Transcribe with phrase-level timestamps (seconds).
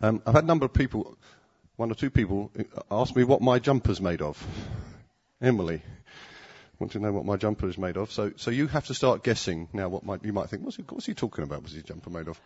[0.00, 1.18] Um, I've had a number of people,
[1.76, 2.50] one or two people,
[2.90, 4.44] ask me what my jumper's made of.
[5.42, 5.82] Emily,
[6.78, 8.10] want to know what my jumper is made of.
[8.10, 9.88] So, so you have to start guessing now.
[9.88, 10.64] What might you might think?
[10.64, 11.60] What's he, what's he talking about?
[11.62, 12.40] What's his jumper made of?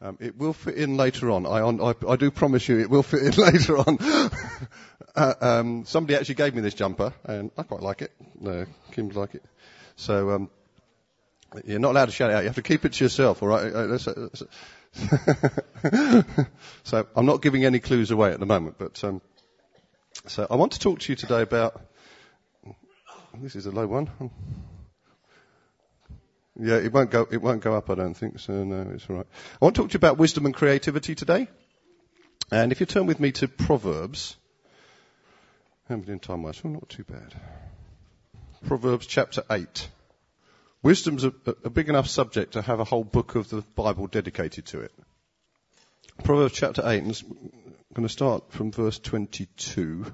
[0.00, 1.46] Um, it will fit in later on.
[1.46, 3.98] I, on, I, I do promise you, it will fit in later on.
[5.14, 8.12] uh, um, somebody actually gave me this jumper, and I quite like it.
[8.40, 9.44] No, Kim's like it.
[9.96, 10.50] So um,
[11.64, 12.40] you're not allowed to shout it out.
[12.40, 13.42] You have to keep it to yourself.
[13.42, 13.72] All right.
[13.72, 14.42] Uh, that's, that's,
[16.84, 19.20] so I'm not giving any clues away at the moment, but um,
[20.26, 21.80] so I want to talk to you today about.
[23.34, 24.10] This is a low one.
[26.58, 27.26] Yeah, it won't go.
[27.30, 27.90] It won't go up.
[27.90, 28.64] I don't think so.
[28.64, 29.26] No, it's all right.
[29.60, 31.48] I want to talk to you about wisdom and creativity today.
[32.50, 34.36] And if you turn with me to Proverbs,
[35.88, 36.64] how many time wise?
[36.64, 37.34] Well, not too bad.
[38.66, 39.88] Proverbs chapter eight.
[40.86, 41.32] Wisdom's a,
[41.64, 44.92] a big enough subject to have a whole book of the Bible dedicated to it.
[46.22, 47.50] Proverbs chapter 8, and I'm
[47.92, 50.06] going to start from verse 22.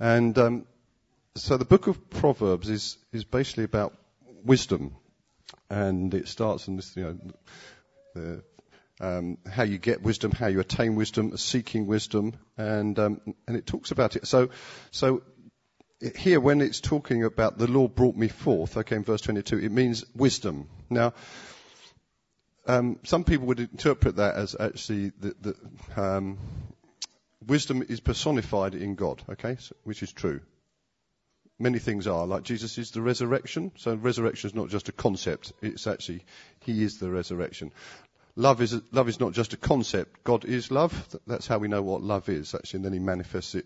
[0.00, 0.64] And um,
[1.34, 3.92] so the book of Proverbs is, is basically about
[4.42, 4.96] wisdom.
[5.68, 7.18] And it starts in this, you know,
[8.14, 8.42] the,
[9.02, 13.66] um, how you get wisdom, how you attain wisdom, seeking wisdom, and um, and it
[13.66, 14.26] talks about it.
[14.26, 14.48] So,
[14.90, 15.22] so
[16.16, 19.72] here, when it's talking about the Lord brought me forth, okay, in verse 22, it
[19.72, 20.68] means wisdom.
[20.90, 21.14] Now,
[22.66, 25.12] um, some people would interpret that as actually
[25.96, 26.38] um,
[27.46, 30.40] wisdom is personified in God, okay, so, which is true.
[31.58, 35.54] Many things are, like Jesus is the resurrection, so resurrection is not just a concept,
[35.62, 36.24] it's actually,
[36.60, 37.72] He is the resurrection.
[38.34, 41.82] Love is, love is not just a concept, God is love, that's how we know
[41.82, 43.64] what love is, actually, and then He manifests it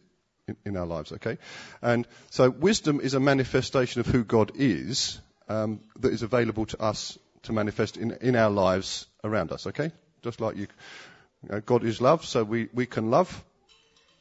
[0.50, 1.38] in, in our lives, okay?
[1.82, 6.80] And so wisdom is a manifestation of who God is um, that is available to
[6.80, 9.92] us to manifest in, in our lives around us, okay?
[10.22, 10.66] Just like you,
[11.42, 13.44] you know, God is love, so we, we can love.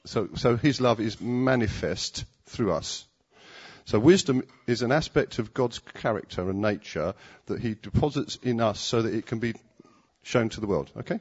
[0.06, 3.06] So, so His love is manifest through us.
[3.86, 7.16] So wisdom is an aspect of God's character and nature
[7.48, 9.56] that He deposits in us so that it can be
[10.24, 11.20] shown to the world, okay?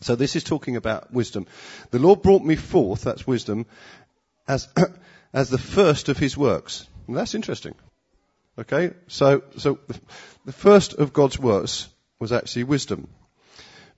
[0.00, 1.46] So this is talking about wisdom.
[1.90, 3.66] The Lord brought me forth, that's wisdom,
[4.46, 4.68] as,
[5.32, 6.86] as the first of his works.
[7.06, 7.74] And that's interesting.
[8.58, 8.92] Okay?
[9.08, 9.78] So, so
[10.44, 13.08] the first of God's works was actually wisdom.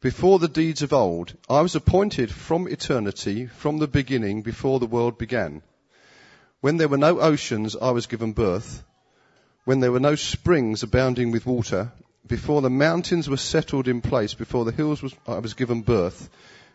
[0.00, 4.86] Before the deeds of old, I was appointed from eternity, from the beginning, before the
[4.86, 5.62] world began.
[6.60, 8.84] When there were no oceans, I was given birth.
[9.64, 11.92] When there were no springs abounding with water,
[12.28, 16.28] before the mountains were settled in place, before the hills was, I was given birth,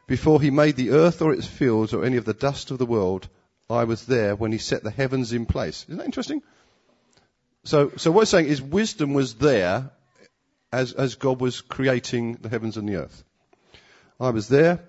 [0.07, 2.85] before he made the earth or its fields or any of the dust of the
[2.85, 3.29] world,
[3.69, 5.85] I was there when he set the heavens in place.
[5.87, 6.41] Isn't that interesting?
[7.63, 9.91] So, so what it's saying is wisdom was there
[10.71, 13.23] as, as God was creating the heavens and the earth.
[14.19, 14.83] I was there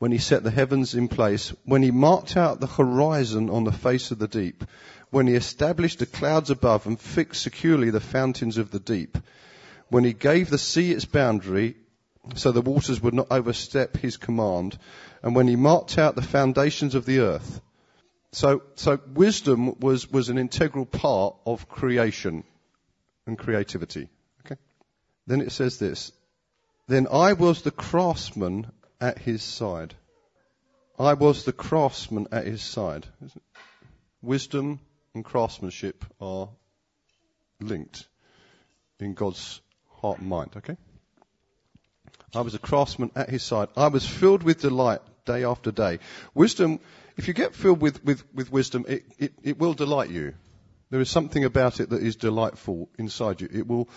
[0.00, 3.72] when he set the heavens in place, when he marked out the horizon on the
[3.72, 4.64] face of the deep,
[5.10, 9.18] when he established the clouds above and fixed securely the fountains of the deep,
[9.90, 11.76] when he gave the sea its boundary
[12.34, 14.78] so the waters would not overstep his command,
[15.22, 17.60] and when he marked out the foundations of the earth.
[18.32, 22.44] So, so wisdom was, was an integral part of creation
[23.26, 24.08] and creativity.
[24.46, 24.58] Okay?
[25.26, 26.10] Then it says this.
[26.88, 28.66] Then I was the craftsman
[29.00, 29.94] at his side.
[30.98, 33.06] I was the craftsman at his side.
[34.22, 34.80] Wisdom
[35.14, 36.50] and craftsmanship are
[37.60, 38.06] linked
[38.98, 39.60] in God's
[40.00, 40.76] heart and mind, okay?
[42.34, 43.68] I was a craftsman at his side.
[43.76, 45.98] I was filled with delight day after day.
[46.34, 46.80] Wisdom,
[47.16, 50.34] if you get filled with, with, with wisdom, it, it, it will delight you.
[50.90, 53.48] There is something about it that is delightful inside you.
[53.52, 53.88] It will,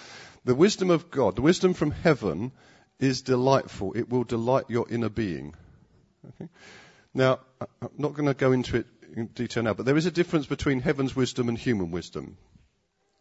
[0.46, 2.52] the wisdom of God, the wisdom from heaven
[3.00, 3.94] is delightful.
[3.94, 5.56] It will delight your inner being.
[6.28, 6.50] Okay?
[7.14, 10.12] Now, I'm not going to go into it in detail now, but there is a
[10.12, 12.38] difference between heaven's wisdom and human wisdom.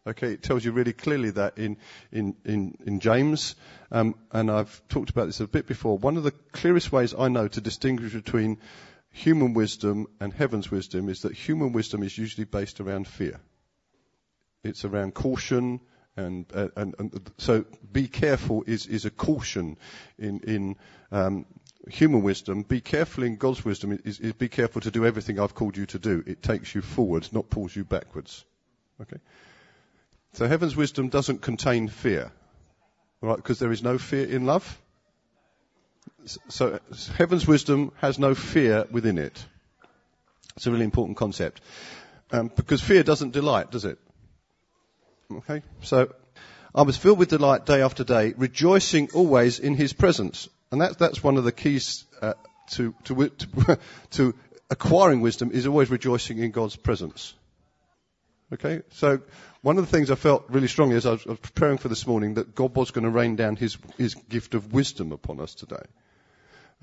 [0.05, 1.77] Okay, it tells you really clearly that in
[2.11, 3.55] in in, in James,
[3.89, 5.97] um, and I've talked about this a bit before.
[5.97, 8.57] One of the clearest ways I know to distinguish between
[9.11, 13.39] human wisdom and heaven's wisdom is that human wisdom is usually based around fear.
[14.63, 15.79] It's around caution,
[16.15, 19.77] and, uh, and, and, so be careful is, is a caution
[20.19, 20.75] in, in
[21.11, 21.45] um,
[21.89, 22.63] human wisdom.
[22.63, 25.85] Be careful in God's wisdom is, is, be careful to do everything I've called you
[25.87, 26.23] to do.
[26.25, 28.45] It takes you forwards, not pulls you backwards.
[29.01, 29.17] Okay?
[30.33, 32.31] So heaven's wisdom doesn't contain fear.
[33.21, 33.37] Right?
[33.37, 34.79] Because there is no fear in love.
[36.49, 36.79] So
[37.17, 39.43] heaven's wisdom has no fear within it.
[40.55, 41.61] It's a really important concept.
[42.31, 43.97] Um, because fear doesn't delight, does it?
[45.37, 45.61] Okay?
[45.81, 46.13] So,
[46.75, 50.49] I was filled with delight day after day, rejoicing always in his presence.
[50.71, 52.33] And that's, that's one of the keys uh,
[52.71, 53.79] to, to, to,
[54.11, 54.35] to
[54.71, 57.35] acquiring wisdom is always rejoicing in God's presence.
[58.51, 58.81] Okay?
[58.91, 59.21] So,
[59.61, 62.33] one of the things I felt really strongly as I was preparing for this morning
[62.35, 65.83] that God was going to rain down his, his gift of wisdom upon us today.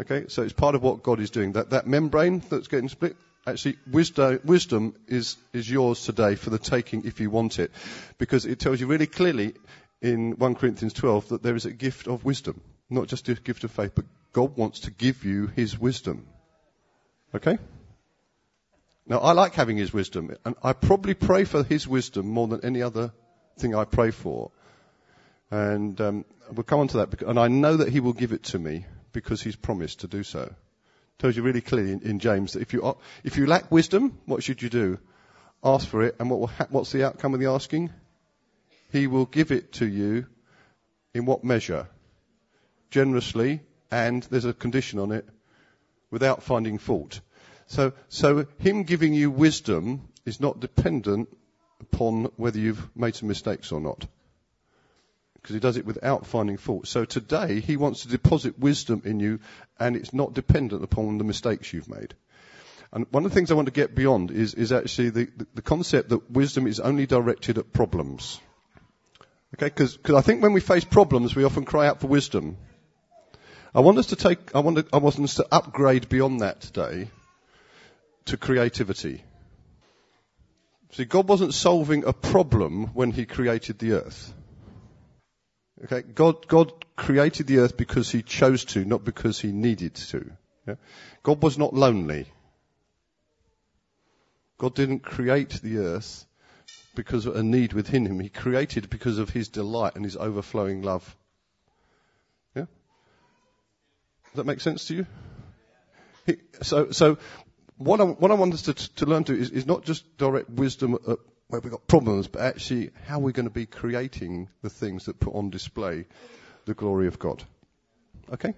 [0.00, 0.24] Okay?
[0.28, 1.52] So it's part of what God is doing.
[1.52, 3.16] That, that membrane that's getting split,
[3.50, 7.70] actually wisdom, wisdom is, is yours today for the taking if you want it.
[8.18, 9.54] Because it tells you really clearly
[10.00, 12.60] in 1 Corinthians 12 that there is a gift of wisdom.
[12.88, 16.26] Not just a gift of faith, but God wants to give you his wisdom.
[17.34, 17.58] Okay?
[19.06, 22.64] Now, I like having his wisdom, and I probably pray for his wisdom more than
[22.64, 23.12] any other
[23.58, 24.50] thing I pray for.
[25.50, 28.44] And um, we'll come on to that, and I know that he will give it
[28.44, 30.54] to me because he's promised to do so.
[31.20, 34.42] Tells you really clearly in, in James that if you if you lack wisdom, what
[34.42, 34.98] should you do?
[35.62, 37.90] Ask for it, and what ha- what's the outcome of the asking?
[38.90, 40.26] He will give it to you.
[41.12, 41.88] In what measure?
[42.90, 45.28] Generously, and there's a condition on it,
[46.10, 47.20] without finding fault.
[47.66, 51.28] So, so him giving you wisdom is not dependent
[51.80, 54.06] upon whether you've made some mistakes or not.
[55.40, 56.86] Because he does it without finding fault.
[56.86, 59.40] So today, he wants to deposit wisdom in you,
[59.78, 62.14] and it's not dependent upon the mistakes you've made.
[62.92, 65.46] And one of the things I want to get beyond is, is actually the, the,
[65.54, 68.40] the concept that wisdom is only directed at problems.
[69.54, 72.56] Okay, because I think when we face problems, we often cry out for wisdom.
[73.74, 76.60] I want us to take, I want, to, I want us to upgrade beyond that
[76.60, 77.08] today
[78.26, 79.22] to creativity.
[80.92, 84.34] See, God wasn't solving a problem when He created the earth.
[85.84, 90.30] Okay, God, God created the earth because He chose to, not because He needed to.
[90.66, 90.74] Yeah?
[91.22, 92.26] God was not lonely.
[94.58, 96.26] God didn't create the earth
[96.94, 98.20] because of a need within Him.
[98.20, 101.16] He created because of His delight and His overflowing love.
[102.54, 102.66] Yeah?
[104.32, 105.06] Does that make sense to you?
[106.26, 107.16] He, so, so
[107.78, 110.50] what I, what I want us to, to learn to is, is not just direct
[110.50, 111.18] wisdom at
[111.50, 115.06] where we've got problems, but actually how are we're going to be creating the things
[115.06, 116.06] that put on display
[116.64, 117.42] the glory of God.
[118.32, 118.54] Okay?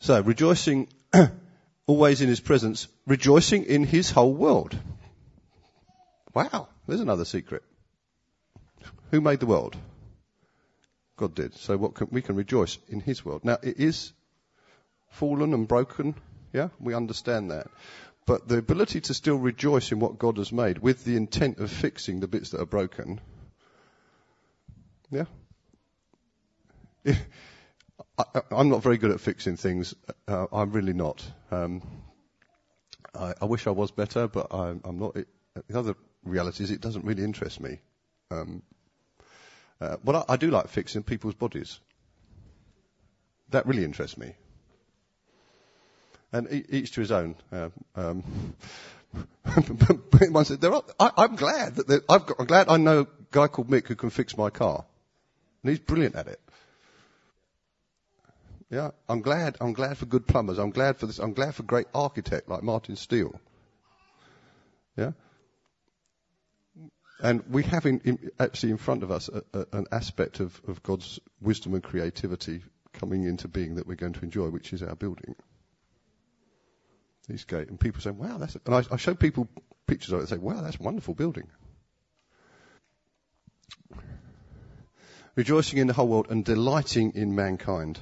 [0.00, 0.88] So, rejoicing
[1.86, 4.76] always in His presence, rejoicing in His whole world.
[6.34, 7.62] Wow, there's another secret.
[9.10, 9.76] Who made the world?
[11.16, 11.54] God did.
[11.54, 13.44] So what can, we can rejoice in His world.
[13.44, 14.12] Now, it is
[15.10, 16.16] fallen and broken
[16.54, 17.66] yeah, we understand that.
[18.26, 21.70] But the ability to still rejoice in what God has made with the intent of
[21.70, 23.20] fixing the bits that are broken.
[25.10, 25.24] Yeah?
[28.18, 29.94] I, am not very good at fixing things.
[30.26, 31.22] Uh, I'm really not.
[31.50, 31.82] Um,
[33.14, 35.16] I, I, wish I was better, but I, am not.
[35.16, 35.28] It,
[35.68, 35.94] the other
[36.24, 37.80] reality is it doesn't really interest me.
[38.30, 38.62] Um,
[39.82, 41.78] uh, but I, I do like fixing people's bodies.
[43.50, 44.34] That really interests me
[46.34, 47.36] and each to his own.
[47.52, 48.24] Uh, um,
[50.30, 53.46] one said, are, I, am glad that I've got, I'm glad I know a guy
[53.46, 54.84] called Mick who can fix my car,
[55.62, 56.40] and he's brilliant at it.
[58.68, 59.56] Yeah, I'm glad.
[59.60, 60.58] I'm glad for good plumbers.
[60.58, 61.20] I'm glad for this.
[61.20, 63.38] I'm glad for great architect like Martin Steele.
[64.96, 65.12] Yeah.
[67.22, 70.60] And we have in, in, actually in front of us a, a, an aspect of,
[70.66, 74.82] of God's wisdom and creativity coming into being that we're going to enjoy, which is
[74.82, 75.36] our building.
[77.30, 79.48] Eastgate, and people say, "Wow, that's," and I, I show people
[79.86, 80.22] pictures of it.
[80.22, 81.48] and say, "Wow, that's a wonderful building."
[85.34, 87.98] Rejoicing in the whole world and delighting in mankind.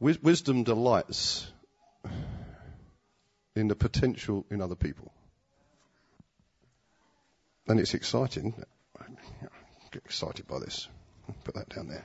[0.00, 1.46] Wisdom delights
[3.54, 5.12] in the potential in other people.
[7.66, 8.54] And it's exciting.
[9.00, 9.04] I
[9.92, 10.88] get excited by this.
[11.44, 12.04] Put that down there.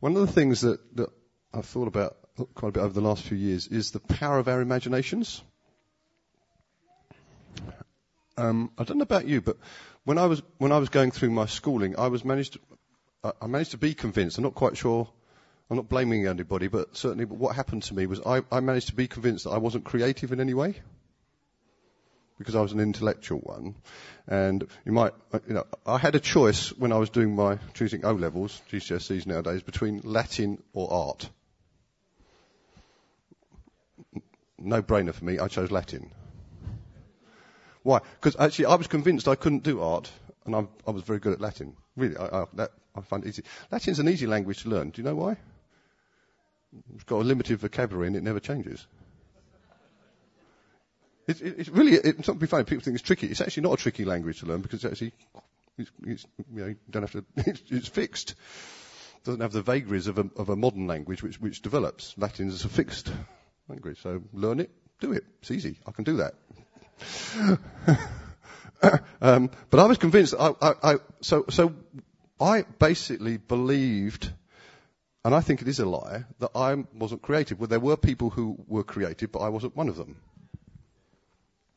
[0.00, 1.10] One of the things that, that
[1.54, 2.16] I've thought about
[2.54, 5.42] quite a bit over the last few years is the power of our imaginations.
[8.38, 9.58] Um, I don't know about you, but
[10.04, 13.46] when I was when I was going through my schooling, I was managed to, I
[13.46, 14.38] managed to be convinced.
[14.38, 15.08] I'm not quite sure.
[15.70, 18.94] I'm not blaming anybody, but certainly what happened to me was I, I managed to
[18.94, 20.74] be convinced that I wasn't creative in any way
[22.38, 23.76] because I was an intellectual one.
[24.26, 25.12] And you might,
[25.46, 29.26] you know, I had a choice when I was doing my choosing O levels, GCSEs
[29.26, 31.30] nowadays, between Latin or art.
[34.62, 35.38] No brainer for me.
[35.38, 36.10] I chose Latin.
[37.82, 38.00] Why?
[38.20, 40.10] Because actually, I was convinced I couldn't do art,
[40.46, 41.76] and I'm, i was very good at Latin.
[41.96, 43.42] Really, I, I, that, I find it easy.
[43.70, 44.90] Latin's an easy language to learn.
[44.90, 45.36] Do you know why?
[46.94, 48.86] It's got a limited vocabulary and it never changes.
[51.26, 53.26] It, it, it's really, it's not be funny, people think it's tricky.
[53.26, 55.12] It's actually not a tricky language to learn because it's actually
[55.78, 58.34] It's, it's, you know, you don't have to, it's, it's fixed.
[59.24, 62.14] doesn't have the vagaries of a, of a modern language which, which develops.
[62.18, 63.12] Latin is a fixed
[63.68, 64.00] language.
[64.02, 65.24] So learn it, do it.
[65.40, 65.78] It's easy.
[65.86, 66.34] I can do that.
[69.20, 70.34] um, but I was convinced.
[70.38, 71.74] I, I, I, so, so
[72.40, 74.30] I basically believed,
[75.24, 77.58] and I think it is a lie, that I wasn't creative.
[77.58, 80.16] Well, there were people who were creative, but I wasn't one of them.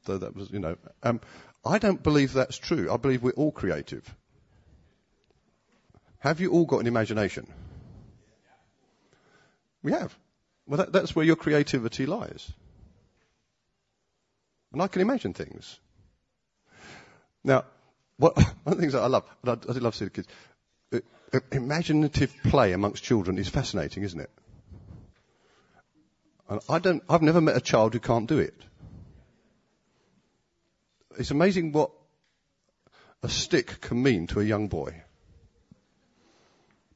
[0.06, 1.22] So that was, you know, um,
[1.66, 2.92] I don't believe that's true.
[2.92, 4.14] I believe we're all creative.
[6.20, 7.52] Have you all got an imagination?
[9.82, 10.16] We have.
[10.68, 12.52] Well, that, that's where your creativity lies.
[14.74, 15.80] And I can imagine things.
[17.44, 17.66] Now,
[18.18, 20.12] what, one of the things that I love, and I, I love to see the
[20.12, 20.28] kids,
[20.94, 21.00] uh,
[21.34, 24.32] uh, imaginative play amongst children is fascinating, isn't it?
[26.50, 28.56] And I don't, I've never met a child who can't do it.
[31.18, 31.92] It's amazing what
[33.24, 35.02] a stick can mean to a young boy.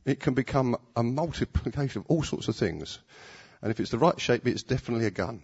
[0.06, 3.00] It can become a multiplication of all sorts of things.
[3.62, 5.42] And if it's the right shape, it's definitely a gun.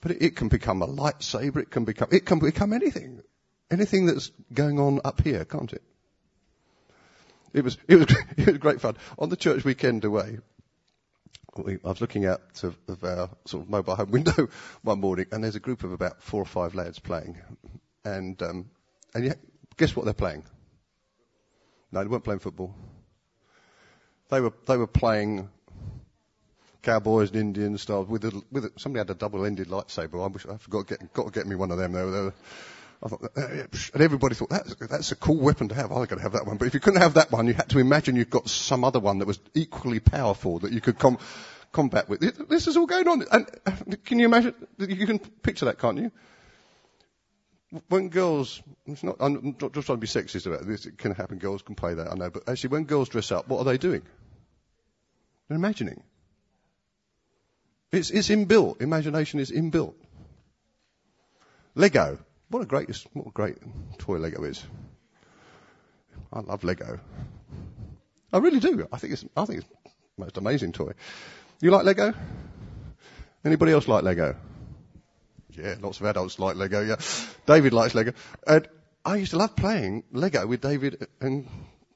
[0.00, 1.58] But it, it can become a lightsaber.
[1.58, 3.22] It can become, it can become anything.
[3.70, 5.82] Anything that's going on up here, can't it?
[7.54, 8.96] It was, it was, it was great fun.
[9.18, 10.38] On the church weekend away,
[11.56, 14.48] I was looking out of, our sort of mobile home window
[14.82, 17.38] one morning, and there's a group of about four or five lads playing,
[18.04, 18.70] and um,
[19.14, 19.34] and yeah,
[19.76, 20.44] guess what they're playing?
[21.90, 22.74] No, they weren't playing football.
[24.30, 25.50] They were they were playing
[26.82, 30.22] cowboys and Indian style with a, with a, somebody had a double-ended lightsaber.
[30.22, 31.92] I wish I forgot get got to get me one of them.
[31.92, 32.32] Were,
[33.04, 33.40] I thought, uh,
[33.94, 35.90] and everybody thought that's that's a cool weapon to have.
[35.92, 36.56] I got to have that one.
[36.56, 39.00] But if you couldn't have that one, you had to imagine you've got some other
[39.00, 41.18] one that was equally powerful that you could com-
[41.72, 42.48] combat with.
[42.48, 43.24] This is all going on.
[43.30, 43.72] And uh,
[44.04, 44.54] can you imagine?
[44.78, 46.12] You can picture that, can't you?
[47.88, 51.14] when girls, it's not, I'm not just trying to be sexist about this, it can
[51.14, 53.64] happen, girls can play that, I know, but actually when girls dress up, what are
[53.64, 54.02] they doing?
[55.48, 56.02] They're imagining.
[57.92, 58.80] It's, it's inbuilt.
[58.80, 59.94] Imagination is inbuilt.
[61.74, 62.18] Lego.
[62.48, 63.58] What a great, what a great
[63.98, 64.64] toy Lego is.
[66.32, 66.98] I love Lego.
[68.32, 68.88] I really do.
[68.90, 69.68] I think it's, I think it's
[70.16, 70.92] the most amazing toy.
[71.60, 72.14] You like Lego?
[73.44, 74.36] Anybody else like Lego?
[75.50, 76.96] Yeah, lots of adults like Lego, yeah.
[77.46, 78.12] David likes Lego.
[78.46, 78.68] And
[79.04, 81.46] I used to love playing Lego with David and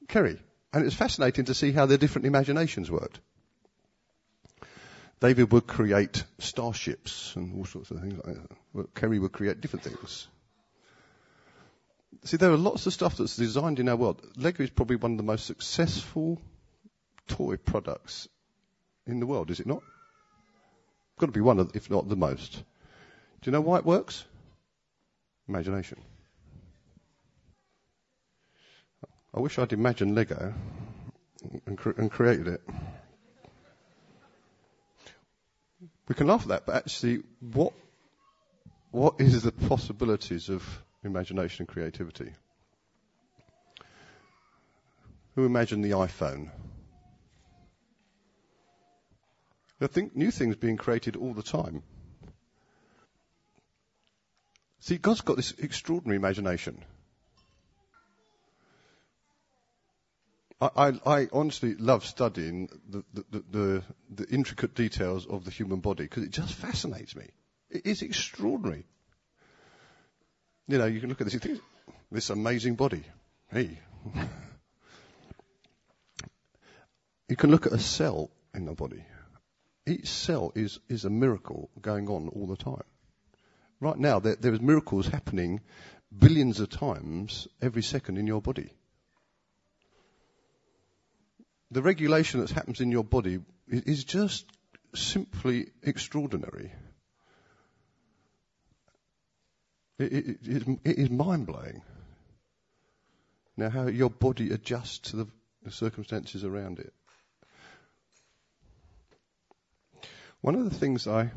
[0.07, 0.39] Kerry.
[0.73, 3.19] And it was fascinating to see how their different imaginations worked.
[5.19, 8.37] David would create starships and all sorts of things like
[8.73, 8.93] that.
[8.93, 10.27] Kerry would create different things.
[12.23, 14.21] See, there are lots of stuff that's designed in our world.
[14.37, 16.39] Lego is probably one of the most successful
[17.27, 18.27] toy products
[19.05, 19.81] in the world, is it not?
[21.19, 22.53] Got to be one of, if not the most.
[23.41, 24.23] Do you know why it works?
[25.47, 25.99] Imagination.
[29.33, 30.53] I wish I'd imagined Lego
[31.65, 32.61] and, cre- and created it.
[36.07, 37.73] We can laugh at that, but actually, what
[38.91, 40.63] what is the possibilities of
[41.03, 42.31] imagination and creativity?
[45.35, 46.49] Who imagined the iPhone?
[49.79, 51.83] I think new things being created all the time.
[54.79, 56.83] See, God's got this extraordinary imagination.
[60.59, 66.05] I, I, honestly love studying the, the, the, the, intricate details of the human body
[66.05, 67.27] because it just fascinates me.
[67.69, 68.85] It is extraordinary.
[70.67, 71.59] You know, you can look at this, think,
[72.11, 73.03] this amazing body.
[73.51, 73.77] Hey.
[77.29, 79.03] you can look at a cell in the body.
[79.85, 82.83] Each cell is, is a miracle going on all the time.
[83.79, 85.61] Right now, there, there is miracles happening
[86.17, 88.71] billions of times every second in your body.
[91.71, 94.45] The regulation that happens in your body is just
[94.95, 96.71] simply extraordinary.
[99.99, 101.81] It, it, it, it is mind blowing.
[103.57, 105.27] Now, how your body adjusts to the,
[105.63, 106.93] the circumstances around it.
[110.41, 111.31] One of the things I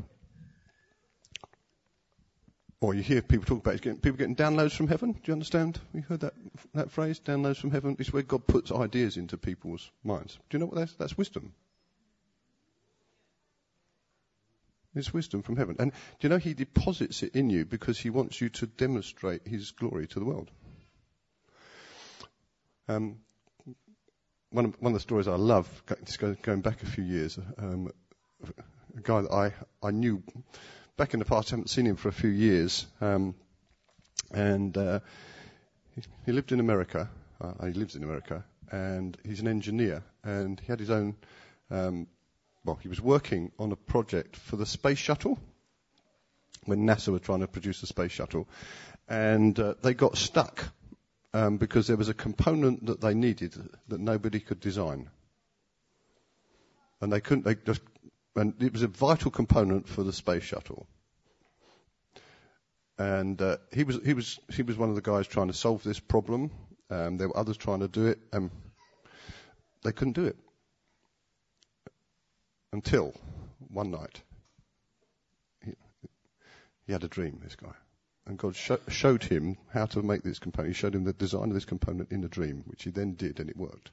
[2.81, 5.11] or you hear people talk about getting, people getting downloads from heaven.
[5.13, 5.79] Do you understand?
[5.93, 6.33] You heard that
[6.73, 7.95] that phrase, downloads from heaven.
[7.99, 10.39] It's where God puts ideas into people's minds.
[10.49, 10.93] Do you know what that's?
[10.95, 11.53] That's wisdom.
[14.95, 15.75] It's wisdom from heaven.
[15.79, 19.47] And do you know He deposits it in you because He wants you to demonstrate
[19.47, 20.49] His glory to the world.
[22.89, 23.19] Um,
[24.49, 25.69] one of, one of the stories I love,
[26.03, 27.89] just going back a few years, um,
[28.97, 30.21] a guy that I, I knew
[30.97, 32.85] back in the past, I haven't seen him for a few years.
[32.99, 33.35] Um,
[34.33, 34.99] and uh,
[35.95, 37.09] he, he lived in America.
[37.39, 40.03] Uh, he lives in America, and he's an engineer.
[40.23, 41.15] And he had his own.
[41.69, 42.07] Um,
[42.63, 45.39] well, he was working on a project for the space shuttle
[46.65, 48.47] when NASA were trying to produce the space shuttle,
[49.09, 50.63] and uh, they got stuck
[51.33, 53.55] um, because there was a component that they needed
[53.87, 55.09] that nobody could design,
[56.99, 57.45] and they couldn't.
[57.45, 57.81] They just,
[58.35, 60.87] and it was a vital component for the space shuttle.
[62.97, 65.83] And uh, he was he was he was one of the guys trying to solve
[65.83, 66.51] this problem.
[66.89, 68.51] Um, there were others trying to do it, and
[69.83, 70.37] they couldn't do it
[72.73, 73.13] until
[73.69, 74.21] one night
[75.65, 75.73] he,
[76.85, 77.39] he had a dream.
[77.43, 77.73] This guy,
[78.27, 80.75] and God sh- showed him how to make this component.
[80.75, 83.39] He showed him the design of this component in a dream, which he then did,
[83.39, 83.89] and it worked.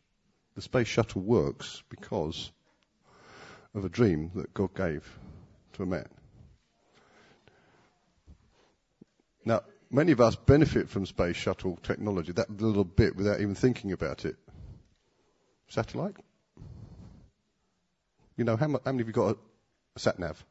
[0.55, 2.51] The space shuttle works because
[3.79, 5.09] of a dream that God gave
[5.75, 6.09] to a man.
[9.45, 13.93] Now, many of us benefit from space shuttle technology, that little bit, without even thinking
[13.93, 14.37] about it.
[15.69, 16.17] Satellite?
[18.37, 19.39] You know, how, how many of you got a,
[19.97, 20.45] a sat nav?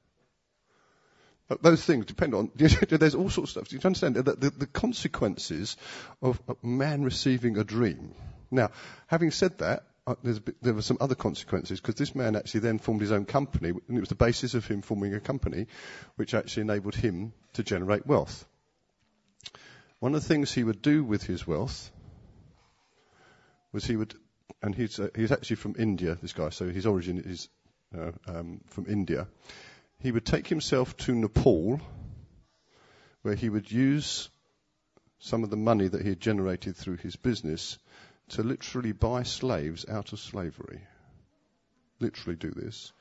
[1.62, 3.67] Those things depend on, there's all sorts of stuff.
[3.69, 5.77] Do you understand the, the, the consequences
[6.22, 8.13] of a man receiving a dream?
[8.51, 8.72] Now,
[9.07, 12.79] having said that, uh, bit, there were some other consequences because this man actually then
[12.79, 15.67] formed his own company, and it was the basis of him forming a company
[16.15, 18.45] which actually enabled him to generate wealth.
[19.99, 21.91] One of the things he would do with his wealth
[23.73, 24.15] was he would,
[24.61, 27.49] and he's, uh, he's actually from India, this guy, so his origin is
[27.97, 29.27] uh, um, from India.
[29.99, 31.81] He would take himself to Nepal,
[33.23, 34.29] where he would use
[35.19, 37.77] some of the money that he had generated through his business
[38.29, 40.81] to literally buy slaves out of slavery.
[42.00, 42.91] Literally do this.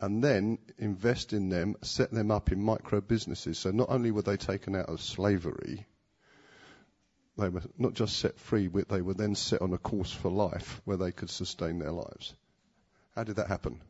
[0.00, 3.58] And then invest in them, set them up in micro businesses.
[3.58, 5.86] So not only were they taken out of slavery,
[7.38, 10.30] they were not just set free, but they were then set on a course for
[10.30, 12.34] life where they could sustain their lives.
[13.14, 13.80] How did that happen?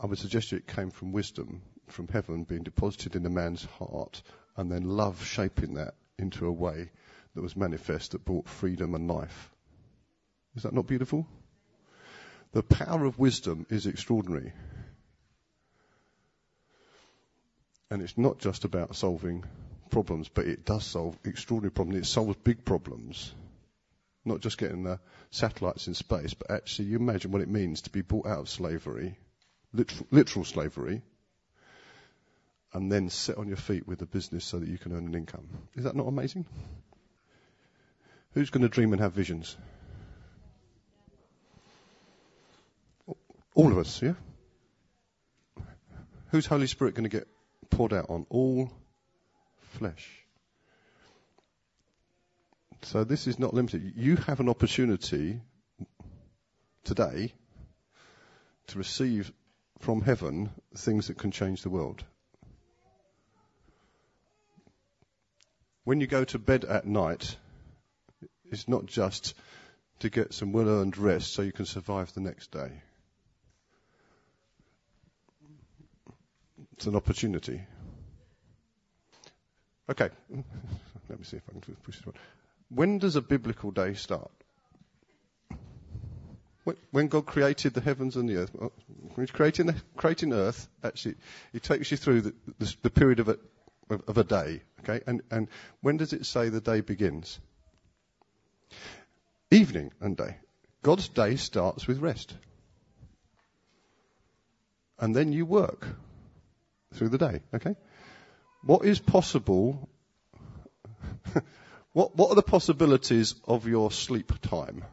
[0.00, 4.22] I would suggest it came from wisdom from heaven being deposited in a man's heart
[4.56, 6.90] and then love shaping that into a way
[7.36, 9.50] that was manifest that brought freedom and life.
[10.56, 11.26] Is that not beautiful?
[12.52, 14.52] The power of wisdom is extraordinary.
[17.90, 19.44] And it's not just about solving
[19.90, 22.06] problems, but it does solve extraordinary problems.
[22.06, 23.34] It solves big problems.
[24.24, 24.98] Not just getting the
[25.30, 28.48] satellites in space, but actually you imagine what it means to be brought out of
[28.48, 29.18] slavery,
[29.74, 31.02] literal, literal slavery,
[32.72, 35.14] and then set on your feet with a business so that you can earn an
[35.14, 35.46] income.
[35.74, 36.46] Is that not amazing?
[38.36, 39.56] Who's going to dream and have visions?
[43.54, 44.12] All of us, yeah?
[46.28, 47.28] Who's Holy Spirit going to get
[47.70, 48.26] poured out on?
[48.28, 48.70] All
[49.78, 50.06] flesh.
[52.82, 53.94] So this is not limited.
[53.96, 55.40] You have an opportunity
[56.84, 57.32] today
[58.66, 59.32] to receive
[59.78, 62.04] from heaven things that can change the world.
[65.84, 67.38] When you go to bed at night,
[68.50, 69.34] it's not just
[70.00, 72.70] to get some well earned rest so you can survive the next day.
[76.72, 77.62] It's an opportunity.
[79.88, 82.16] Okay, let me see if I can push this one.
[82.68, 84.30] When does a biblical day start?
[86.90, 88.70] When God created the heavens and the earth, when
[89.18, 91.14] He's creating, the, creating earth, actually,
[91.52, 93.38] He takes you through the, the, the period of a,
[93.88, 94.62] of, a day.
[94.80, 95.46] Okay, and, and
[95.80, 97.38] when does it say the day begins?
[99.50, 100.36] Evening and day.
[100.82, 102.34] God's day starts with rest.
[104.98, 105.86] And then you work
[106.94, 107.76] through the day, okay?
[108.64, 109.88] What is possible?
[111.92, 114.84] what, what are the possibilities of your sleep time?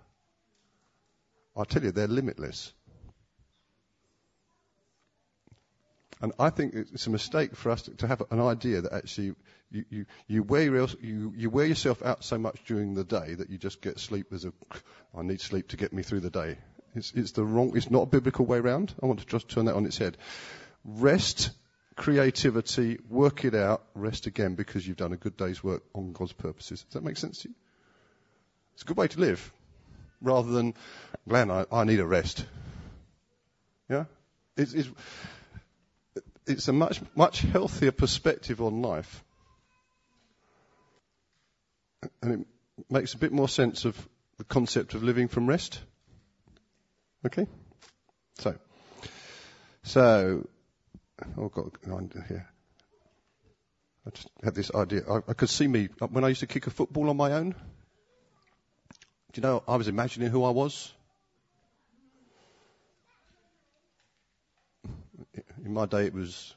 [1.55, 2.73] I tell you, they're limitless.
[6.23, 9.35] And I think it's a mistake for us to, to have an idea that actually
[9.71, 13.49] you, you, you, wear you, you wear yourself out so much during the day that
[13.49, 14.53] you just get sleep as a,
[15.13, 16.57] I need sleep to get me through the day.
[16.95, 18.93] It's, it's the wrong, it's not a biblical way around.
[19.03, 20.15] I want to just turn that on its head.
[20.85, 21.51] Rest
[21.97, 26.31] creativity, work it out, rest again because you've done a good day's work on God's
[26.31, 26.83] purposes.
[26.83, 27.55] Does that make sense to you?
[28.75, 29.51] It's a good way to live
[30.21, 30.73] rather than,
[31.27, 32.45] Glenn, I, I need a rest.
[33.89, 34.05] Yeah?
[34.55, 34.87] It's, it's,
[36.47, 39.23] it's a much, much healthier perspective on life.
[42.21, 42.47] And it
[42.89, 45.79] makes a bit more sense of the concept of living from rest.
[47.25, 47.47] Okay?
[48.39, 48.55] So,
[49.83, 50.47] so
[51.37, 52.47] Oh, I've got a here.
[54.05, 55.01] I just had this idea.
[55.09, 57.51] I, I could see me when I used to kick a football on my own.
[59.31, 60.91] Do you know, I was imagining who I was.
[65.65, 66.55] In my day, it was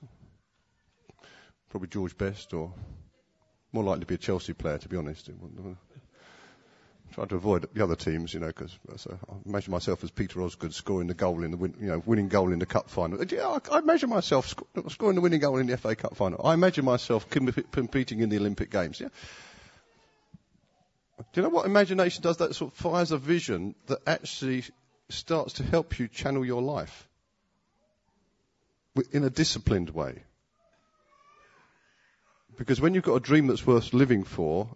[1.71, 2.73] probably George Best or
[3.73, 5.29] more likely to be a Chelsea player, to be honest.
[5.29, 5.75] Uh,
[7.13, 10.43] tried to avoid the other teams, you know, because so I imagine myself as Peter
[10.43, 13.23] Osgood scoring the goal in the win, you know winning goal in the cup final.
[13.25, 16.41] Yeah, I, imagine myself sc- scoring the winning goal in the FA Cup final.
[16.45, 19.01] I imagine myself com- competing in the Olympic Games.
[19.01, 19.09] Yeah.
[21.19, 22.37] Do you know what imagination does?
[22.39, 24.65] That sort of fires a vision that actually
[25.09, 27.09] starts to help you channel your life
[29.13, 30.23] in a disciplined way.
[32.57, 34.69] Because when you've got a dream that's worth living for,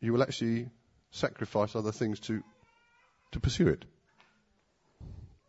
[0.00, 0.68] you will actually
[1.12, 2.42] sacrifice other things to,
[3.32, 3.84] to pursue it.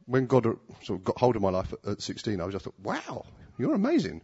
[0.06, 0.44] When God
[0.84, 3.26] sort of got hold of my life at, at 16, I was just thought, wow,
[3.58, 4.22] you're amazing.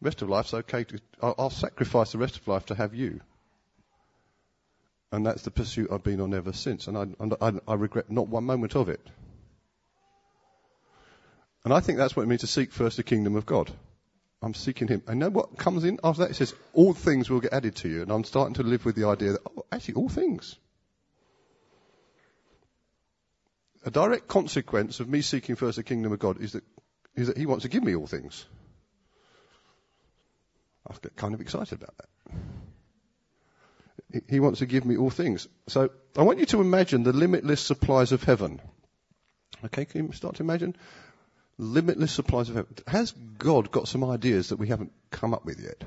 [0.00, 0.84] Rest of life's okay.
[0.84, 3.20] To, I'll, I'll sacrifice the rest of life to have you.
[5.10, 6.86] And that's the pursuit I've been on ever since.
[6.86, 9.04] And I, and I, I regret not one moment of it.
[11.68, 13.70] And I think that's what it means to seek first the kingdom of God.
[14.40, 15.02] I'm seeking Him.
[15.06, 16.30] And know what comes in after that?
[16.30, 18.00] It says, all things will get added to you.
[18.00, 20.56] And I'm starting to live with the idea that, oh, actually, all things.
[23.84, 26.64] A direct consequence of me seeking first the kingdom of God is that,
[27.14, 28.46] is that He wants to give me all things.
[30.90, 32.08] I get kind of excited about that.
[34.26, 35.46] He wants to give me all things.
[35.66, 38.58] So I want you to imagine the limitless supplies of heaven.
[39.66, 40.74] Okay, can you start to imagine?
[41.58, 42.74] Limitless supplies of heaven.
[42.86, 45.82] Has God got some ideas that we haven't come up with yet?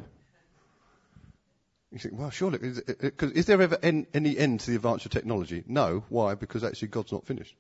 [1.92, 5.12] You think, well, surely, is, is there ever en, any end to the advance of
[5.12, 5.64] technology?
[5.68, 6.04] No.
[6.08, 6.36] Why?
[6.36, 7.56] Because actually God's not finished.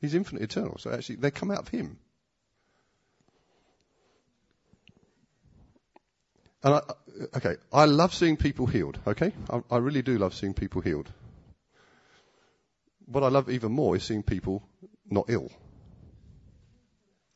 [0.00, 1.98] He's infinite eternal, so actually they come out of Him.
[6.64, 6.94] And I, uh,
[7.36, 9.32] okay, I love seeing people healed, okay?
[9.50, 11.08] I, I really do love seeing people healed.
[13.06, 14.62] What I love even more is seeing people
[15.08, 15.50] not ill.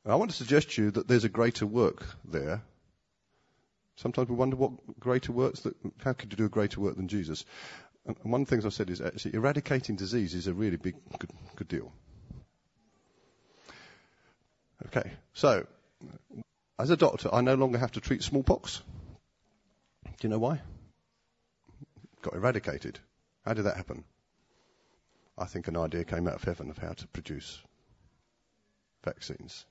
[0.07, 2.62] And I want to suggest to you that there's a greater work there.
[3.97, 7.09] Sometimes we wonder what greater works that, how could you do a greater work than
[7.09, 7.45] Jesus?
[8.07, 10.95] And one of the things I've said is actually eradicating disease is a really big,
[11.19, 11.92] good, good deal.
[14.87, 15.66] Okay, so
[16.79, 18.81] as a doctor, I no longer have to treat smallpox.
[20.05, 20.61] Do you know why?
[22.23, 23.01] Got eradicated.
[23.45, 24.05] How did that happen?
[25.37, 27.61] I think an idea came out of heaven of how to produce
[29.03, 29.66] vaccines.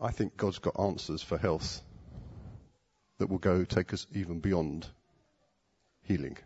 [0.00, 1.82] I think God's got answers for health
[3.18, 4.86] that will go take us even beyond
[6.02, 6.36] healing.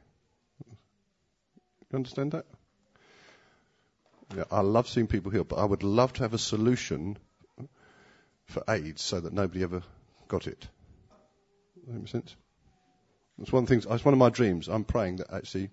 [1.90, 2.46] You understand that?
[4.34, 7.18] Yeah, I love seeing people heal, but I would love to have a solution
[8.46, 9.82] for AIDS so that nobody ever
[10.28, 10.60] got it.
[11.74, 12.34] Does that make sense?
[13.38, 13.86] It's one of things.
[13.88, 14.68] It's one of my dreams.
[14.68, 15.68] I'm praying that actually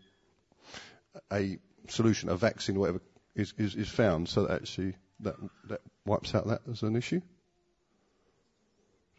[1.31, 2.99] a solution, a vaccine, whatever,
[3.35, 5.35] is, is, is found so that actually that
[5.69, 7.21] that wipes out that as an issue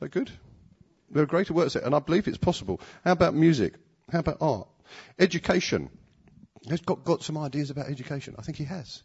[0.00, 0.30] that good?
[1.10, 2.80] There are greater works there, and I believe it's possible.
[3.04, 3.74] How about music?
[4.12, 4.68] How about art?
[5.18, 5.90] Education.
[6.68, 8.34] Has God got some ideas about education?
[8.38, 9.02] I think he has.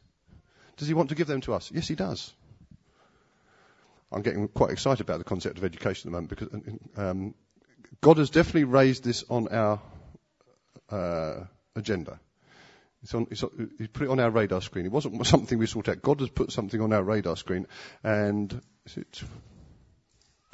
[0.77, 1.71] Does he want to give them to us?
[1.73, 2.33] Yes, he does.
[4.11, 7.33] I'm getting quite excited about the concept of education at the moment because um,
[8.01, 9.81] God has definitely raised this on our
[10.89, 12.19] uh, agenda.
[13.03, 14.85] It's on, it's on, he put it on our radar screen.
[14.85, 16.01] It wasn't something we sought out.
[16.01, 17.67] God has put something on our radar screen,
[18.03, 19.23] and is it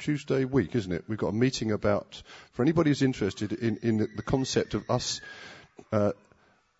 [0.02, 1.04] Tuesday week, isn't it?
[1.06, 2.20] We've got a meeting about,
[2.54, 5.20] for anybody who's interested in, in the, concept of us
[5.92, 6.10] uh,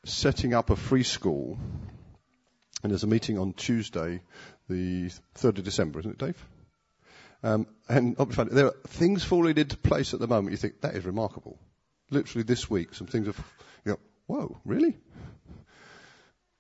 [0.05, 1.57] setting up a free school.
[2.83, 4.23] And there's a meeting on Tuesday,
[4.69, 6.47] the 3rd of December, isn't it, Dave?
[7.45, 10.51] Um, and there are things falling into place at the moment.
[10.51, 11.61] You think, that is remarkable.
[12.11, 13.39] Literally this week, some things have,
[13.85, 14.97] you know, whoa, really?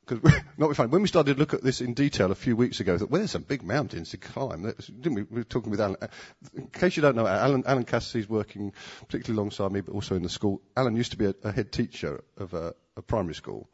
[0.06, 0.90] Because not fun.
[0.90, 3.30] When we started to look at this in detail a few weeks ago, well, there's
[3.30, 4.62] some big mountains to climb.
[4.62, 5.22] Didn't we?
[5.22, 5.96] We were talking with Alan.
[6.00, 6.08] Uh,
[6.54, 8.72] in case you don't know, Alan, Alan Cassidy's working
[9.06, 10.60] particularly alongside me, but also in the school.
[10.76, 13.68] Alan used to be a, a head teacher of a, a, primary school.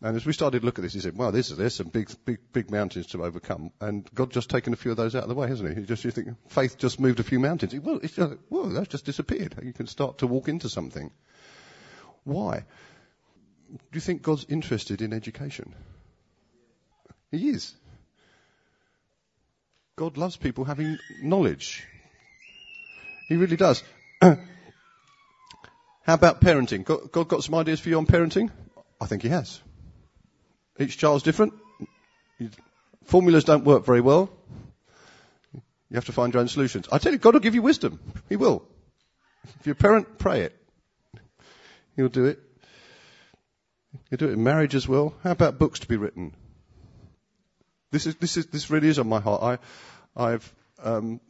[0.00, 2.10] And as we started to look at this, he said, wow, there's, there's some big,
[2.24, 3.70] big, big mountains to overcome.
[3.80, 5.80] And God just taken a few of those out of the way, hasn't he?
[5.80, 7.74] he just, you think, faith just moved a few mountains.
[7.74, 9.54] Well, it's just, whoa, that's just disappeared.
[9.62, 11.10] You can start to walk into something.
[12.24, 12.64] Why?
[13.72, 15.74] Do you think God's interested in education?
[17.30, 17.74] He is.
[19.96, 21.86] God loves people having knowledge.
[23.28, 23.82] He really does.
[24.20, 24.36] How
[26.06, 26.84] about parenting?
[26.84, 28.50] God, God got some ideas for you on parenting?
[29.00, 29.60] I think He has.
[30.78, 31.54] Each child's different.
[33.04, 34.30] Formulas don't work very well.
[35.54, 36.88] You have to find your own solutions.
[36.90, 38.00] I tell you, God will give you wisdom.
[38.28, 38.64] He will.
[39.60, 40.56] If you're a parent, pray it.
[41.96, 42.40] He'll do it.
[44.10, 45.14] He'll do it in marriage as well.
[45.22, 46.34] How about books to be written?
[47.90, 49.60] This is this is this really is on my heart.
[50.16, 51.20] I I've um,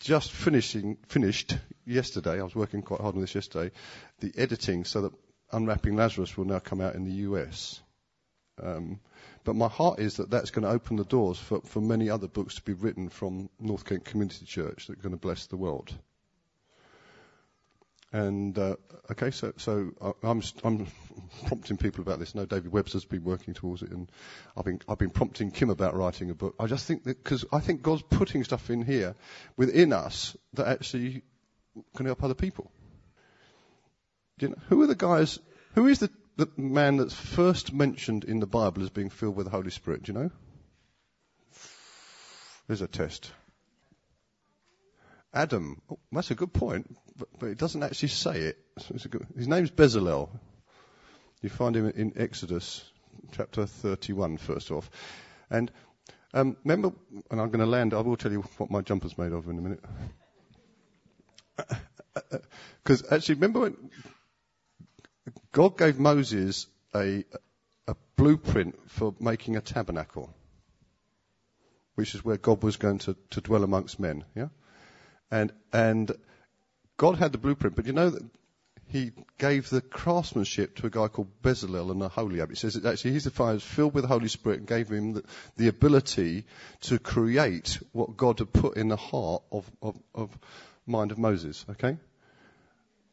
[0.00, 2.40] just finishing finished yesterday.
[2.40, 3.74] I was working quite hard on this yesterday.
[4.20, 5.12] The editing so that
[5.52, 7.80] Unwrapping Lazarus will now come out in the US.
[8.62, 9.00] Um,
[9.44, 12.26] but my heart is that that's going to open the doors for, for many other
[12.26, 15.56] books to be written from North Kent Community Church that are going to bless the
[15.56, 15.94] world.
[18.12, 18.76] And uh,
[19.10, 19.92] okay, so so
[20.22, 20.86] I'm I'm
[21.46, 22.34] prompting people about this.
[22.34, 24.10] No, David Webster's been working towards it, and
[24.56, 26.54] I've been I've been prompting Kim about writing a book.
[26.60, 29.16] I just think that because I think God's putting stuff in here
[29.56, 31.22] within us that actually
[31.96, 32.70] can help other people.
[34.38, 35.38] Do you know, who are the guys?
[35.74, 39.46] Who is the the man that's first mentioned in the Bible as being filled with
[39.46, 40.04] the Holy Spirit?
[40.04, 40.30] Do you know?
[42.68, 43.32] There's a test.
[45.32, 45.80] Adam.
[45.90, 48.58] Oh, that's a good point, but, but, it doesn't actually say it.
[49.10, 50.28] Good, his name's Bezalel.
[51.42, 52.84] You find him in Exodus
[53.32, 54.90] chapter 31, first off.
[55.50, 55.70] And
[56.34, 56.92] um, remember,
[57.30, 59.58] and I'm going to land, I will tell you what my jumper's made of in
[59.58, 59.84] a minute.
[62.82, 63.76] Because actually, remember when
[65.52, 67.24] God gave Moses a,
[67.86, 70.32] a blueprint for making a tabernacle,
[71.94, 74.48] which is where God was going to, to dwell amongst men, yeah?
[75.30, 76.12] And, and
[76.96, 78.22] God had the blueprint, but you know that
[78.88, 82.52] he gave the craftsmanship to a guy called Bezalel and Aholiab.
[82.52, 85.14] It says that actually he's the fire filled with the Holy Spirit and gave him
[85.14, 85.24] the,
[85.56, 86.44] the, ability
[86.82, 90.38] to create what God had put in the heart of, of, of
[90.86, 91.66] mind of Moses.
[91.70, 91.96] Okay?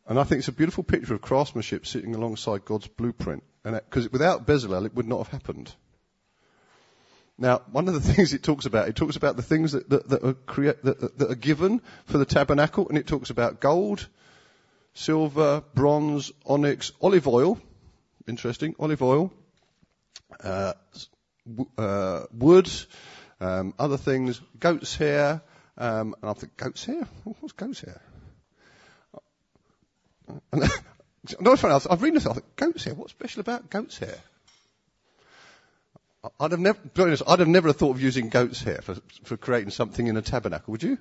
[0.06, 3.43] And I think it's a beautiful picture of craftsmanship sitting alongside God's blueprint.
[3.63, 5.74] And because without Bezalel, it would not have happened.
[7.38, 10.10] Now, one of the things it talks about, it talks about the things that, that,
[10.10, 14.08] that, are, create, that, that are given for the tabernacle, and it talks about gold,
[14.93, 17.60] silver, bronze, onyx, olive oil,
[18.28, 19.32] interesting, olive oil,
[20.43, 20.74] uh,
[21.78, 22.69] uh, wood,
[23.39, 25.41] um, other things, goat's hair,
[25.78, 27.08] um, and I think goat's hair?
[27.24, 28.02] What's goat's hair?
[30.52, 30.62] And,
[31.41, 34.17] no, I've read this, I thought, goat's hair, what's special about goat's hair?
[36.40, 39.36] I'd have never, be honest, I'd have never thought of using goat's hair for, for
[39.36, 40.98] creating something in a tabernacle, would you?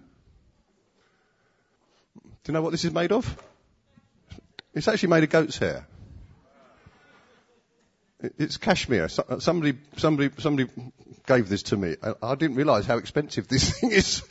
[2.25, 3.41] Do you know what this is made of?
[4.75, 5.87] It's actually made of goat's hair.
[8.39, 9.09] It's cashmere.
[9.09, 10.71] Somebody, somebody, somebody
[11.27, 11.97] gave this to me.
[12.23, 14.23] I, didn't realise how expensive this thing is.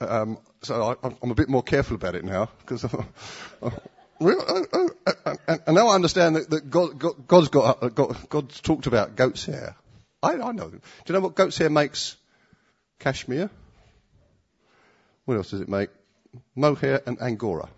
[0.00, 2.84] Um, so I, am a bit more careful about it now because
[4.20, 4.86] Uh, uh,
[5.24, 9.16] uh, and now I understand that, God, God, God's got, uh, got, God's talked about
[9.16, 9.76] goat's hair.
[10.22, 10.68] I, I know.
[10.68, 12.16] Do you know what goat's hair makes?
[12.98, 13.48] Cashmere.
[15.24, 15.88] What else does it make?
[16.54, 17.68] Mohair and Angora.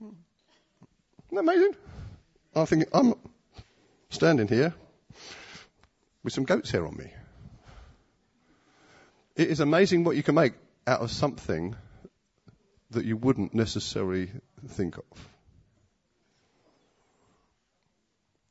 [0.00, 0.16] Isn't
[1.32, 1.74] that amazing?
[2.54, 3.14] I think I'm
[4.10, 4.74] standing here
[6.22, 7.12] with some goat's hair on me.
[9.36, 10.52] It is amazing what you can make
[10.86, 11.76] out of something
[12.90, 14.30] that you wouldn't necessarily
[14.68, 15.04] think of.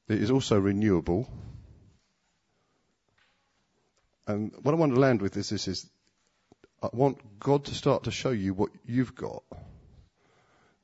[0.07, 1.27] It is also renewable.
[4.27, 5.89] And what I want to land with is this is
[6.81, 9.43] I want God to start to show you what you've got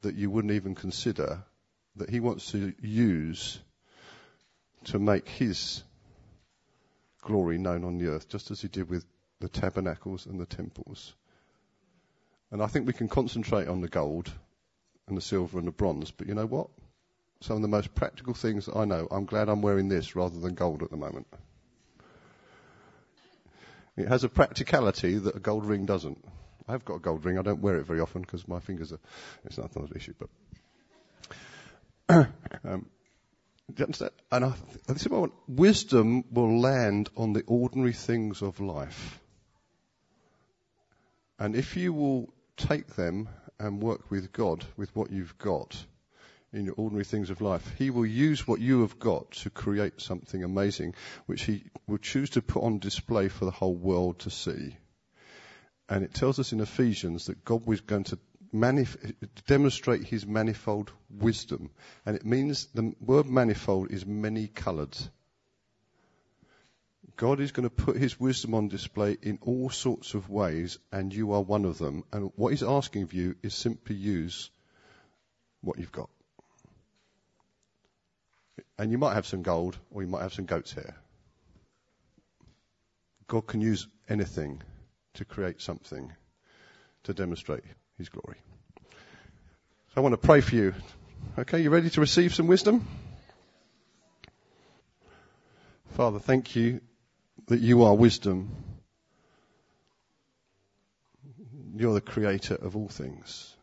[0.02, 1.44] that you wouldn't even consider
[1.98, 3.60] that he wants to use
[4.86, 5.84] to make his
[7.22, 9.06] glory known on the earth, just as he did with
[9.40, 11.14] the tabernacles and the temples.
[12.52, 14.32] And I think we can concentrate on the gold
[15.08, 16.68] and the silver and the bronze, but you know what?
[17.40, 20.40] Some of the most practical things that I know, I'm glad I'm wearing this rather
[20.40, 21.28] than gold at the moment.
[23.98, 26.24] It has a practicality that a gold ring doesn't.
[26.68, 27.40] I've got a gold ring.
[27.40, 29.00] I don't wear it very often because my fingers are,
[29.46, 30.14] it's not an issue,
[32.08, 32.28] but,
[32.64, 32.86] um?
[34.32, 34.54] And I,
[34.88, 35.34] this is what I want.
[35.48, 39.20] Wisdom will land on the ordinary things of life.
[41.40, 45.86] And if you will take them and work with God with what you've got
[46.54, 47.74] in your ordinary things of life.
[47.78, 52.32] He will use what you have got to create something amazing, which He will choose
[52.32, 54.76] to put on display for the whole world to see.
[55.88, 58.20] And it tells us in Ephesians that God was going to
[58.54, 59.16] manif-
[59.48, 61.70] demonstrate His manifold wisdom.
[62.06, 64.98] And it means the word manifold is many coloured.
[67.22, 71.14] God is going to put his wisdom on display in all sorts of ways, and
[71.14, 72.04] you are one of them.
[72.12, 74.50] And what he's asking of you is simply use
[75.62, 76.10] what you've got.
[78.80, 80.96] And you might have some gold, or you might have some goat's hair.
[83.28, 84.64] God can use anything
[85.14, 86.12] to create something
[87.04, 87.66] to demonstrate
[88.00, 88.38] His glory.
[88.80, 90.74] So I want to pray for you.
[91.38, 92.88] Okay, you ready to receive some wisdom?
[95.92, 96.82] Father, thank you
[97.52, 98.50] that you are wisdom.
[101.76, 103.54] You're the creator of all things.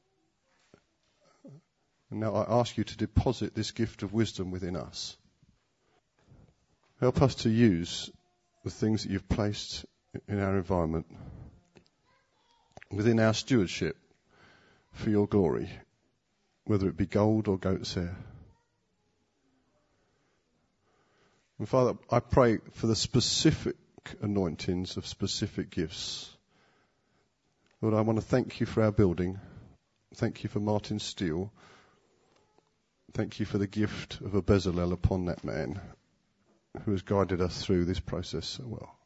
[2.10, 5.16] And now I ask you to deposit this gift of wisdom within us.
[7.00, 8.10] Help us to use
[8.62, 9.86] the things that you've placed
[10.28, 11.06] in our environment
[12.90, 13.96] within our stewardship
[14.92, 15.70] for your glory,
[16.64, 18.14] whether it be gold or goat's hair.
[21.58, 23.76] And Father, I pray for the specific
[24.20, 26.36] anointings of specific gifts.
[27.80, 29.38] Lord, I want to thank you for our building.
[30.14, 31.52] Thank you for Martin Steele.
[33.12, 35.80] Thank you for the gift of a Bezalel upon that man
[36.84, 38.96] who has guided us through this process so well.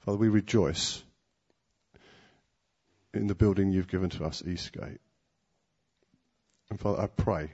[0.00, 1.02] Father, we rejoice
[3.12, 5.00] in the building you've given to us, Eastgate.
[6.70, 7.50] And Father, I pray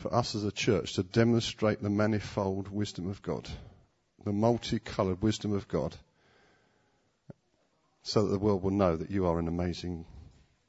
[0.00, 3.48] for us as a church to demonstrate the manifold wisdom of God,
[4.24, 5.94] the multicolored wisdom of God,
[8.02, 10.06] so that the world will know that you are an amazing,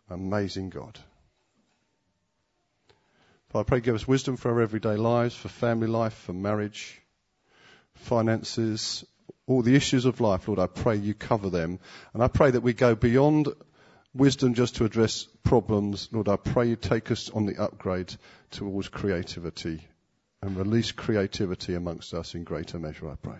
[0.10, 1.00] amazing God.
[3.50, 7.02] Father, I pray give us wisdom for our everyday lives, for family life, for marriage,
[7.96, 9.06] finances,
[9.48, 11.80] all the issues of life, Lord, I pray you cover them.
[12.14, 13.50] And I pray that we go beyond
[14.14, 16.10] wisdom just to address problems.
[16.12, 18.14] Lord, I pray you take us on the upgrade
[18.52, 19.82] towards creativity
[20.42, 23.38] and release creativity amongst us in greater measure, I pray.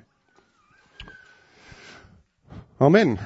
[2.80, 3.20] Amen.